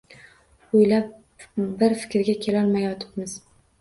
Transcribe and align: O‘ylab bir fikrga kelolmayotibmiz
O‘ylab 0.77 1.11
bir 1.83 1.95
fikrga 2.05 2.37
kelolmayotibmiz 2.47 3.37